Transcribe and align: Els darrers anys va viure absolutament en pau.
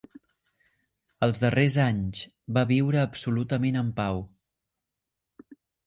Els 1.27 1.41
darrers 1.43 1.77
anys 1.85 2.23
va 2.59 2.65
viure 2.73 3.03
absolutament 3.05 3.81
en 3.87 3.97
pau. 4.03 4.23